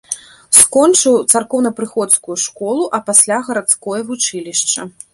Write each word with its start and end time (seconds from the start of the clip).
Скончыў 0.59 1.17
царкоўнапрыходскую 1.33 2.37
школу, 2.47 2.83
а 2.99 3.03
пасля 3.13 3.41
гарадское 3.51 4.01
вучылішча. 4.13 4.93